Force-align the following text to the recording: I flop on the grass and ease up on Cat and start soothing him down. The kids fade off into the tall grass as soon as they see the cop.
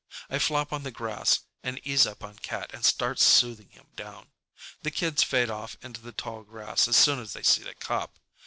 I 0.31 0.39
flop 0.39 0.73
on 0.73 0.81
the 0.81 0.89
grass 0.89 1.41
and 1.61 1.79
ease 1.83 2.07
up 2.07 2.23
on 2.23 2.37
Cat 2.39 2.71
and 2.73 2.83
start 2.83 3.19
soothing 3.19 3.69
him 3.69 3.89
down. 3.95 4.31
The 4.81 4.89
kids 4.89 5.21
fade 5.21 5.51
off 5.51 5.77
into 5.83 6.01
the 6.01 6.11
tall 6.11 6.41
grass 6.41 6.87
as 6.87 6.95
soon 6.97 7.19
as 7.19 7.33
they 7.33 7.43
see 7.43 7.61
the 7.61 7.75
cop. 7.75 8.17